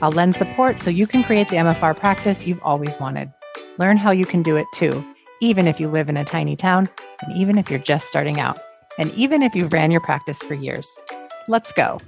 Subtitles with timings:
[0.00, 3.32] I'll lend support so you can create the MFR practice you've always wanted.
[3.78, 5.04] Learn how you can do it too,
[5.40, 6.88] even if you live in a tiny town,
[7.22, 8.60] and even if you're just starting out,
[8.98, 10.88] and even if you've ran your practice for years.
[11.48, 11.98] Let's go.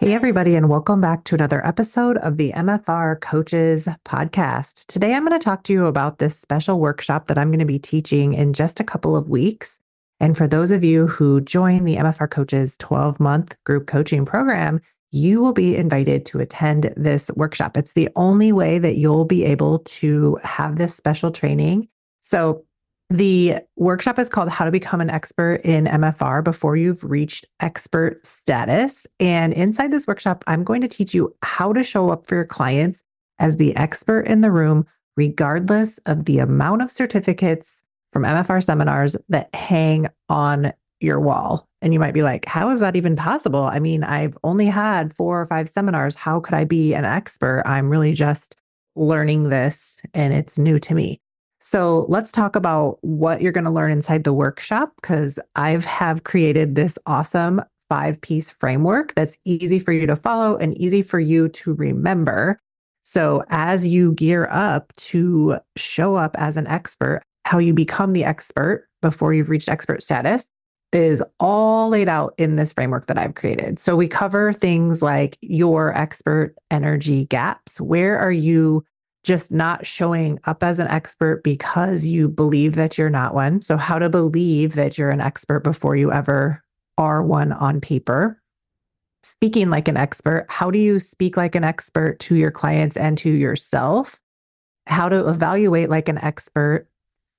[0.00, 4.86] Hey, everybody, and welcome back to another episode of the MFR Coaches Podcast.
[4.86, 7.64] Today, I'm going to talk to you about this special workshop that I'm going to
[7.64, 9.77] be teaching in just a couple of weeks.
[10.20, 14.80] And for those of you who join the MFR Coaches 12 month group coaching program,
[15.10, 17.76] you will be invited to attend this workshop.
[17.76, 21.88] It's the only way that you'll be able to have this special training.
[22.22, 22.64] So,
[23.10, 28.26] the workshop is called How to Become an Expert in MFR Before You've Reached Expert
[28.26, 29.06] Status.
[29.18, 32.44] And inside this workshop, I'm going to teach you how to show up for your
[32.44, 33.00] clients
[33.38, 39.16] as the expert in the room, regardless of the amount of certificates from MFR seminars
[39.28, 41.68] that hang on your wall.
[41.80, 43.64] And you might be like, how is that even possible?
[43.64, 46.14] I mean, I've only had four or five seminars.
[46.14, 47.62] How could I be an expert?
[47.66, 48.56] I'm really just
[48.96, 51.20] learning this and it's new to me.
[51.60, 56.24] So let's talk about what you're going to learn inside the workshop because I've have
[56.24, 61.20] created this awesome five piece framework that's easy for you to follow and easy for
[61.20, 62.60] you to remember.
[63.02, 68.24] So as you gear up to show up as an expert, how you become the
[68.24, 70.44] expert before you've reached expert status
[70.92, 73.78] is all laid out in this framework that I've created.
[73.78, 77.80] So we cover things like your expert energy gaps.
[77.80, 78.84] Where are you
[79.24, 83.62] just not showing up as an expert because you believe that you're not one?
[83.62, 86.62] So, how to believe that you're an expert before you ever
[86.98, 88.42] are one on paper.
[89.22, 93.16] Speaking like an expert, how do you speak like an expert to your clients and
[93.18, 94.20] to yourself?
[94.86, 96.88] How to evaluate like an expert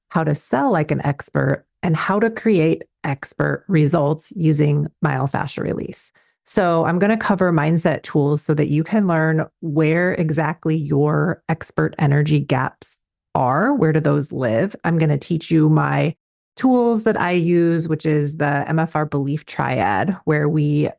[0.10, 6.12] how to sell like an expert, and how to create expert results using myofascial release.
[6.46, 11.44] So, I'm going to cover mindset tools so that you can learn where exactly your
[11.48, 12.98] expert energy gaps
[13.36, 13.74] are.
[13.74, 14.76] Where do those live?
[14.84, 16.16] I'm going to teach you my
[16.56, 20.90] tools that I use, which is the MFR belief triad, where we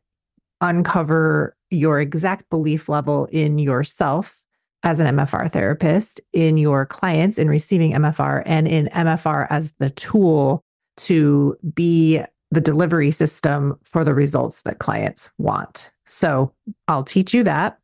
[0.61, 4.40] uncover your exact belief level in yourself
[4.83, 9.89] as an MFR therapist, in your clients in receiving MFR, and in MFR as the
[9.91, 10.63] tool
[10.97, 15.91] to be the delivery system for the results that clients want.
[16.05, 16.53] So
[16.87, 17.79] I'll teach you that.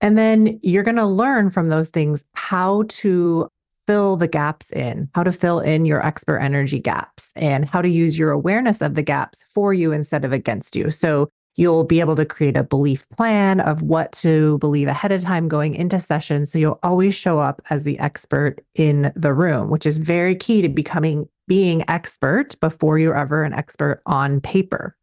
[0.00, 3.48] And then you're going to learn from those things how to
[3.86, 7.88] fill the gaps in, how to fill in your expert energy gaps, and how to
[7.88, 10.90] use your awareness of the gaps for you instead of against you.
[10.90, 11.28] So
[11.58, 15.48] You'll be able to create a belief plan of what to believe ahead of time
[15.48, 16.46] going into session.
[16.46, 20.62] So you'll always show up as the expert in the room, which is very key
[20.62, 24.96] to becoming being expert before you're ever an expert on paper.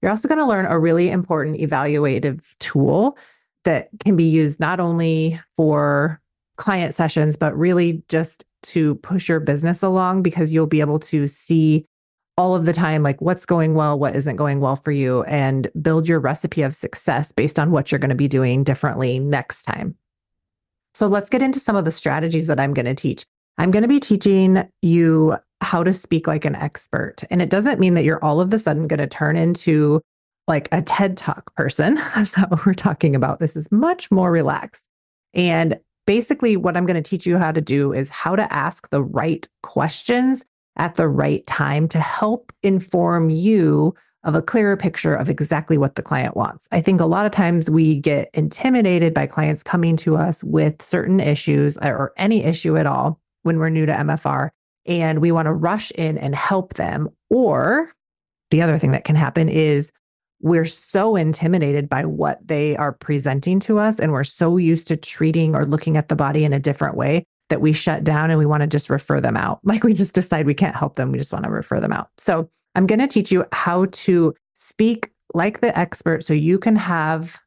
[0.00, 3.18] You're also going to learn a really important evaluative tool
[3.64, 6.20] that can be used not only for
[6.56, 11.26] client sessions, but really just to push your business along because you'll be able to
[11.26, 11.84] see
[12.36, 15.70] all of the time like what's going well what isn't going well for you and
[15.80, 19.62] build your recipe of success based on what you're going to be doing differently next
[19.62, 19.96] time.
[20.94, 23.24] So let's get into some of the strategies that i'm going to teach.
[23.58, 27.80] I'm going to be teaching you how to speak like an expert and it doesn't
[27.80, 30.02] mean that you're all of a sudden going to turn into
[30.46, 31.94] like a ted talk person.
[32.14, 33.40] That's not what we're talking about.
[33.40, 34.86] This is much more relaxed.
[35.34, 38.88] And basically what i'm going to teach you how to do is how to ask
[38.90, 40.44] the right questions
[40.76, 43.94] at the right time to help inform you
[44.24, 46.68] of a clearer picture of exactly what the client wants.
[46.72, 50.82] I think a lot of times we get intimidated by clients coming to us with
[50.82, 54.50] certain issues or any issue at all when we're new to MFR
[54.84, 57.08] and we want to rush in and help them.
[57.30, 57.92] Or
[58.50, 59.92] the other thing that can happen is
[60.40, 64.96] we're so intimidated by what they are presenting to us and we're so used to
[64.96, 68.38] treating or looking at the body in a different way that we shut down and
[68.38, 69.60] we want to just refer them out.
[69.64, 71.12] Like we just decide we can't help them.
[71.12, 72.10] We just want to refer them out.
[72.18, 76.76] So I'm going to teach you how to speak like the expert so you can
[76.76, 77.38] have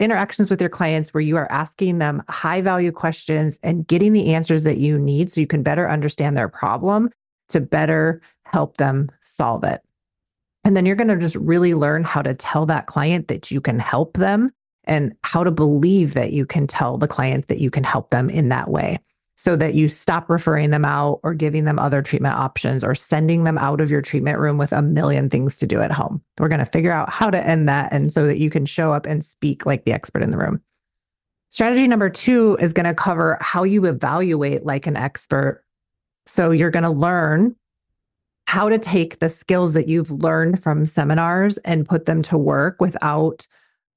[0.00, 4.32] interactions with your clients where you are asking them high value questions and getting the
[4.32, 7.10] answers that you need so you can better understand their problem
[7.48, 9.82] to better help them solve it.
[10.64, 13.60] And then you're going to just really learn how to tell that client that you
[13.60, 14.52] can help them
[14.84, 18.30] and how to believe that you can tell the client that you can help them
[18.30, 18.98] in that way
[19.40, 23.44] so that you stop referring them out or giving them other treatment options or sending
[23.44, 26.20] them out of your treatment room with a million things to do at home.
[26.40, 28.92] We're going to figure out how to end that and so that you can show
[28.92, 30.60] up and speak like the expert in the room.
[31.50, 35.62] Strategy number two is going to cover how you evaluate like an expert.
[36.26, 37.54] So you're going to learn
[38.48, 42.80] how to take the skills that you've learned from seminars and put them to work
[42.80, 43.46] without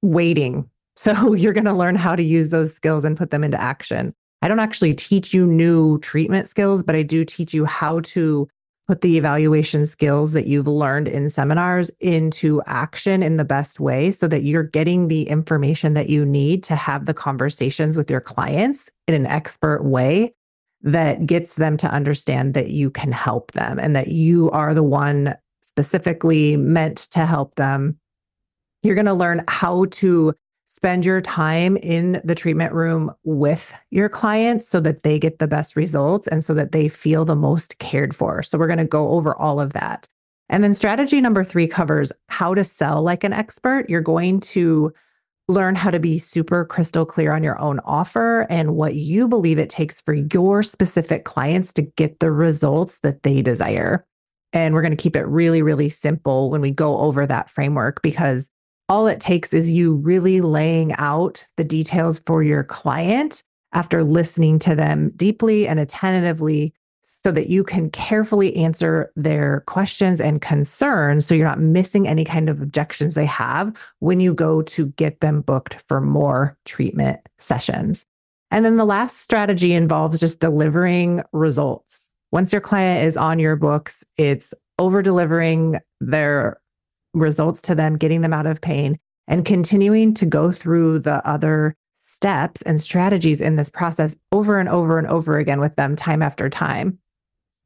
[0.04, 0.70] waiting.
[0.98, 4.14] So you're going to learn how to use those skills and put them into action.
[4.42, 8.48] I don't actually teach you new treatment skills, but I do teach you how to
[8.88, 14.12] put the evaluation skills that you've learned in seminars into action in the best way
[14.12, 18.20] so that you're getting the information that you need to have the conversations with your
[18.20, 20.34] clients in an expert way
[20.82, 24.84] that gets them to understand that you can help them and that you are the
[24.84, 27.98] one specifically meant to help them.
[28.84, 30.34] You're going to learn how to
[30.74, 35.48] spend your time in the treatment room with your clients so that they get the
[35.48, 38.42] best results and so that they feel the most cared for.
[38.42, 40.08] So, we're going to go over all of that.
[40.50, 43.90] And then strategy number three covers how to sell like an expert.
[43.90, 44.94] You're going to
[45.48, 49.60] learn how to be super crystal clear on your own offer and what you believe
[49.60, 54.06] it takes for your specific clients to get the results that they desire.
[54.54, 58.02] And we're going to keep it really, really simple when we go over that framework
[58.02, 58.50] because
[58.90, 63.44] all it takes is you really laying out the details for your client
[63.74, 66.74] after listening to them deeply and attentively
[67.24, 72.26] so that you can carefully answer their questions and concerns so you're not missing any
[72.26, 77.20] kind of objections they have when you go to get them booked for more treatment
[77.38, 78.06] sessions.
[78.50, 82.10] And then the last strategy involves just delivering results.
[82.32, 86.60] Once your client is on your books, it's over delivering their
[87.14, 91.76] results to them, getting them out of pain, and continuing to go through the other
[91.94, 96.22] steps and strategies in this process over and over and over again with them time
[96.22, 96.98] after time.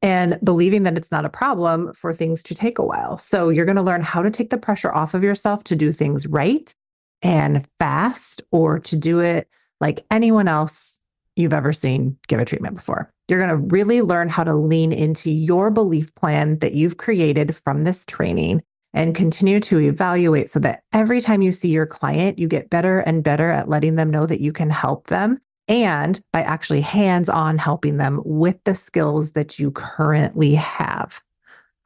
[0.02, 3.18] And believing that it's not a problem for things to take a while.
[3.18, 5.92] So, you're going to learn how to take the pressure off of yourself to do
[5.92, 6.74] things right
[7.22, 9.48] and fast, or to do it
[9.82, 11.00] like anyone else
[11.36, 13.12] you've ever seen give a treatment before.
[13.28, 17.56] You're going to really learn how to lean into your belief plan that you've created
[17.56, 18.62] from this training
[18.96, 23.00] and continue to evaluate so that every time you see your client, you get better
[23.02, 27.30] and better at letting them know that you can help them and by actually hands
[27.30, 31.22] on helping them with the skills that you currently have.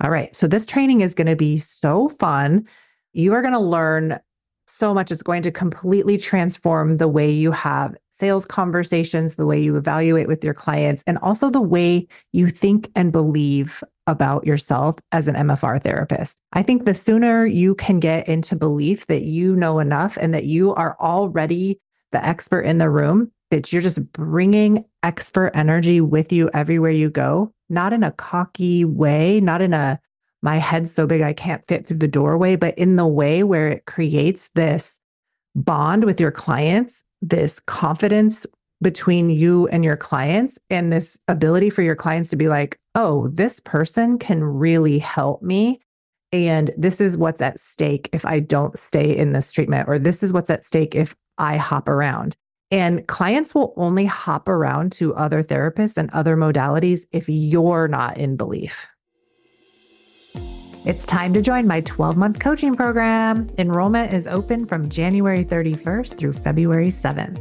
[0.02, 0.34] All right.
[0.36, 2.68] So this training is going to be so fun.
[3.14, 4.20] You are going to learn
[4.68, 5.12] so much.
[5.12, 10.28] It's going to completely transform the way you have sales conversations, the way you evaluate
[10.28, 15.36] with your clients, and also the way you think and believe about yourself as an
[15.36, 16.38] MFR therapist.
[16.54, 20.46] I think the sooner you can get into belief that you know enough and that
[20.46, 21.80] you are already
[22.12, 27.10] the expert in the room, that you're just bringing expert energy with you everywhere you
[27.10, 30.00] go, not in a cocky way, not in a
[30.42, 33.68] my head's so big I can't fit through the doorway, but in the way where
[33.68, 34.98] it creates this
[35.54, 38.46] bond with your clients, this confidence
[38.82, 43.28] between you and your clients, and this ability for your clients to be like, oh,
[43.28, 45.82] this person can really help me.
[46.32, 50.24] And this is what's at stake if I don't stay in this treatment, or this
[50.24, 52.38] is what's at stake if I hop around.
[52.72, 58.18] And clients will only hop around to other therapists and other modalities if you're not
[58.18, 58.88] in belief.
[60.86, 63.50] It's time to join my 12 month coaching program.
[63.58, 67.38] Enrollment is open from January 31st through February 7th.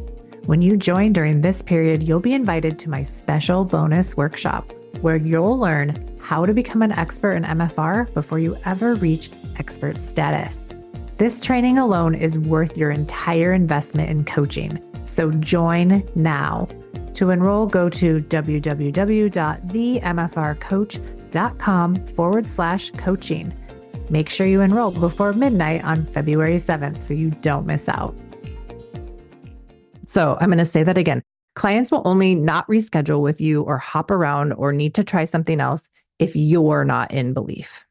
[0.47, 5.17] When you join during this period, you'll be invited to my special bonus workshop where
[5.17, 10.71] you'll learn how to become an expert in MFR before you ever reach expert status.
[11.17, 14.83] This training alone is worth your entire investment in coaching.
[15.05, 16.67] So join now.
[17.15, 21.19] To enroll, go to www.themfrcoach.com
[21.59, 23.55] com forward slash coaching.
[24.11, 28.17] Make sure you enroll before midnight on February 7th so you don't miss out.
[30.07, 31.23] So I'm going to say that again.
[31.55, 35.61] Clients will only not reschedule with you or hop around or need to try something
[35.61, 35.89] else
[36.19, 37.85] if you're not in belief.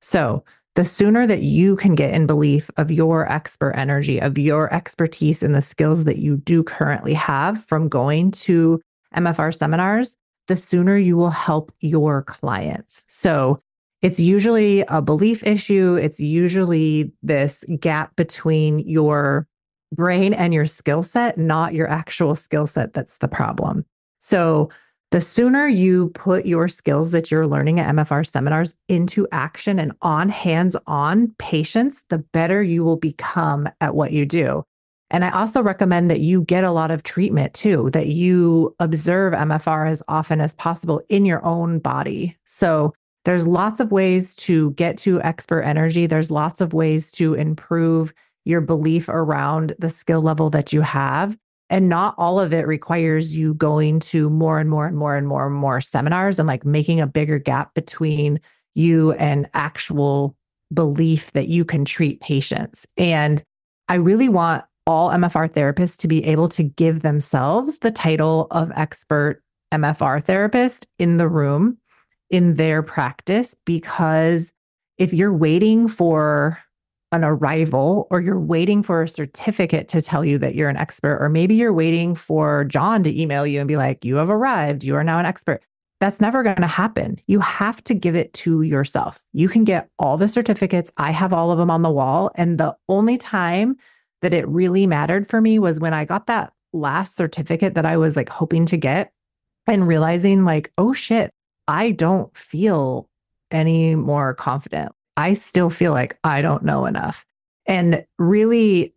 [0.00, 4.72] So the sooner that you can get in belief of your expert energy, of your
[4.74, 8.80] expertise and the skills that you do currently have from going to
[9.16, 10.16] MFR seminars,
[10.48, 13.04] the sooner you will help your clients.
[13.08, 13.60] So
[14.02, 15.94] it's usually a belief issue.
[15.94, 19.46] It's usually this gap between your
[19.92, 23.84] brain and your skill set, not your actual skill set that's the problem.
[24.18, 24.70] So
[25.14, 29.92] The sooner you put your skills that you're learning at MFR seminars into action and
[30.02, 34.64] on hands on patients, the better you will become at what you do.
[35.10, 39.34] And I also recommend that you get a lot of treatment too, that you observe
[39.34, 42.36] MFR as often as possible in your own body.
[42.44, 42.92] So
[43.24, 46.08] there's lots of ways to get to expert energy.
[46.08, 48.12] There's lots of ways to improve
[48.44, 51.38] your belief around the skill level that you have.
[51.74, 55.26] And not all of it requires you going to more and more and more and
[55.26, 58.38] more and more seminars and like making a bigger gap between
[58.76, 60.36] you and actual
[60.72, 62.86] belief that you can treat patients.
[62.96, 63.42] And
[63.88, 68.70] I really want all MFR therapists to be able to give themselves the title of
[68.76, 71.78] expert MFR therapist in the room
[72.30, 74.52] in their practice because
[74.96, 76.56] if you're waiting for
[77.14, 81.18] an arrival or you're waiting for a certificate to tell you that you're an expert,
[81.20, 84.84] or maybe you're waiting for John to email you and be like, you have arrived,
[84.84, 85.62] you are now an expert.
[86.00, 87.18] That's never going to happen.
[87.28, 89.22] You have to give it to yourself.
[89.32, 90.90] You can get all the certificates.
[90.96, 92.30] I have all of them on the wall.
[92.34, 93.76] And the only time
[94.20, 97.96] that it really mattered for me was when I got that last certificate that I
[97.96, 99.12] was like hoping to get
[99.66, 101.30] and realizing, like, oh shit,
[101.68, 103.08] I don't feel
[103.50, 104.92] any more confident.
[105.16, 107.24] I still feel like I don't know enough.
[107.66, 108.94] And really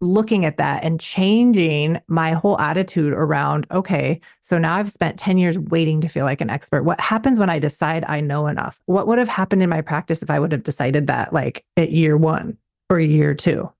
[0.00, 5.38] looking at that and changing my whole attitude around okay, so now I've spent 10
[5.38, 6.84] years waiting to feel like an expert.
[6.84, 8.80] What happens when I decide I know enough?
[8.86, 11.90] What would have happened in my practice if I would have decided that like at
[11.90, 12.56] year one
[12.88, 13.70] or year two?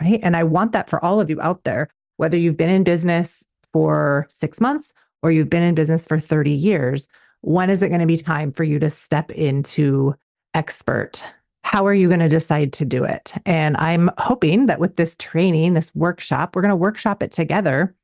[0.00, 0.20] Right.
[0.22, 3.44] And I want that for all of you out there, whether you've been in business
[3.72, 7.08] for six months or you've been in business for 30 years.
[7.40, 10.14] When is it going to be time for you to step into
[10.54, 11.22] expert.
[11.62, 13.32] How are you going to decide to do it?
[13.46, 17.94] And I'm hoping that with this training, this workshop, we're going to workshop it together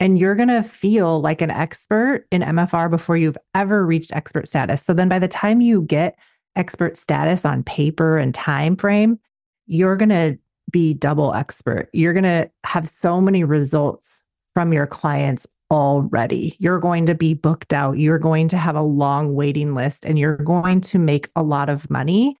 [0.00, 4.46] and you're going to feel like an expert in MFR before you've ever reached expert
[4.46, 4.82] status.
[4.82, 6.18] So then by the time you get
[6.54, 9.18] expert status on paper and time frame,
[9.66, 10.38] you're going to
[10.70, 11.88] be double expert.
[11.92, 14.22] You're going to have so many results
[14.54, 16.56] from your clients already.
[16.58, 17.98] You're going to be booked out.
[17.98, 21.68] You're going to have a long waiting list and you're going to make a lot
[21.68, 22.36] of money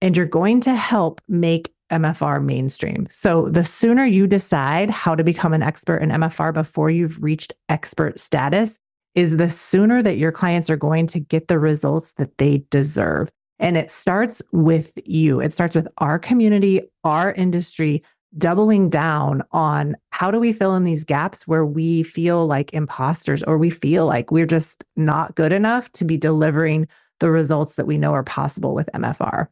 [0.00, 3.06] and you're going to help make MFR mainstream.
[3.10, 7.54] So the sooner you decide how to become an expert in MFR before you've reached
[7.68, 8.76] expert status
[9.14, 13.30] is the sooner that your clients are going to get the results that they deserve.
[13.58, 15.40] And it starts with you.
[15.40, 18.02] It starts with our community, our industry,
[18.38, 23.42] doubling down on how do we fill in these gaps where we feel like imposters
[23.44, 26.86] or we feel like we're just not good enough to be delivering
[27.20, 29.48] the results that we know are possible with MFR.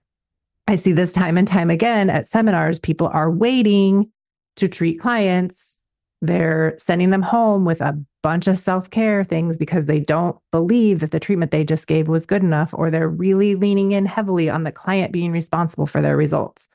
[0.67, 2.79] I see this time and time again at seminars.
[2.79, 4.11] People are waiting
[4.57, 5.79] to treat clients.
[6.21, 11.01] They're sending them home with a bunch of self care things because they don't believe
[11.01, 14.49] that the treatment they just gave was good enough, or they're really leaning in heavily
[14.49, 16.69] on the client being responsible for their results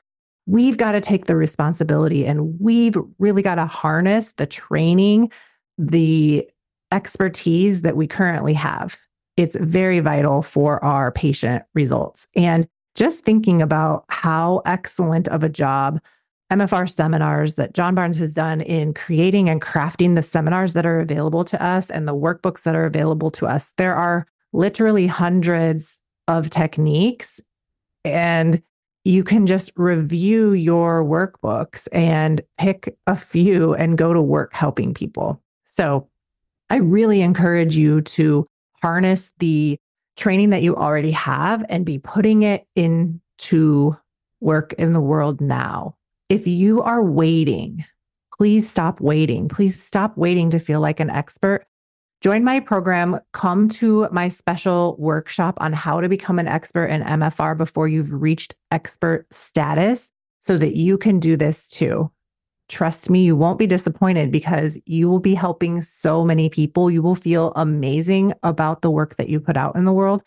[0.50, 5.30] we've got to take the responsibility and we've really got to harness the training,
[5.78, 6.46] the
[6.90, 8.98] expertise that we currently have.
[9.36, 12.26] It's very vital for our patient results.
[12.34, 12.66] And
[12.96, 16.00] just thinking about how excellent of a job
[16.52, 20.98] MFR seminars that John Barnes has done in creating and crafting the seminars that are
[20.98, 23.72] available to us and the workbooks that are available to us.
[23.76, 27.38] There are literally hundreds of techniques.
[28.04, 28.60] And
[29.04, 34.92] you can just review your workbooks and pick a few and go to work helping
[34.92, 35.40] people.
[35.64, 36.08] So
[36.68, 38.46] I really encourage you to
[38.82, 39.78] harness the
[40.16, 43.96] training that you already have and be putting it into
[44.40, 45.96] work in the world now.
[46.28, 47.84] If you are waiting,
[48.36, 49.48] please stop waiting.
[49.48, 51.66] Please stop waiting to feel like an expert
[52.20, 53.18] Join my program.
[53.32, 58.12] Come to my special workshop on how to become an expert in MFR before you've
[58.12, 60.10] reached expert status
[60.40, 62.10] so that you can do this too.
[62.68, 66.90] Trust me, you won't be disappointed because you will be helping so many people.
[66.90, 70.22] You will feel amazing about the work that you put out in the world.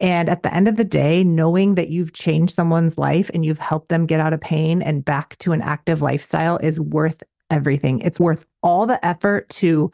[0.00, 3.58] And at the end of the day, knowing that you've changed someone's life and you've
[3.58, 8.00] helped them get out of pain and back to an active lifestyle is worth everything.
[8.00, 9.92] It's worth all the effort to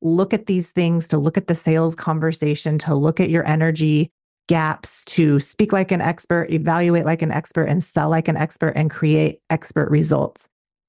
[0.00, 4.12] look at these things, to look at the sales conversation, to look at your energy
[4.48, 8.70] gaps, to speak like an expert, evaluate like an expert, and sell like an expert
[8.70, 10.48] and create expert results.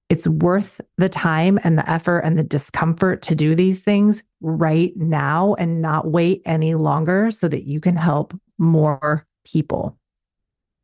[0.09, 4.95] It's worth the time and the effort and the discomfort to do these things right
[4.95, 9.97] now and not wait any longer so that you can help more people.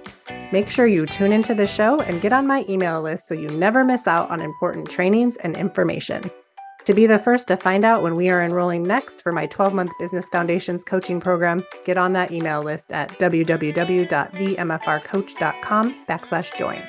[0.52, 3.48] Make sure you tune into the show and get on my email list so you
[3.48, 6.30] never miss out on important trainings and information.
[6.84, 9.74] To be the first to find out when we are enrolling next for my 12
[9.74, 16.80] month Business Foundations coaching program, get on that email list at www.themfrcoach.com backslash join.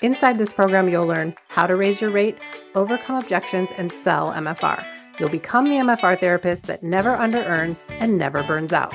[0.00, 2.38] Inside this program, you'll learn how to raise your rate,
[2.74, 4.82] overcome objections, and sell MFR.
[5.20, 8.94] You'll become the MFR therapist that never under earns and never burns out.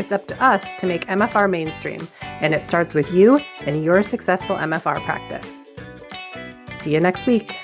[0.00, 4.02] It's up to us to make MFR mainstream, and it starts with you and your
[4.02, 5.52] successful MFR practice.
[6.80, 7.54] See you next week.